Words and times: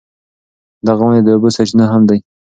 دغه 0.87 1.01
ونې 1.05 1.21
د 1.23 1.27
اوبو 1.33 1.49
سرچینه 1.55 1.85
هم 1.93 2.01
دي. 2.09 2.17